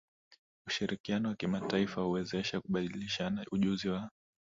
[0.67, 4.09] Ushirikiano wa kimataifa huwezesha kubadilishana ujuzi wa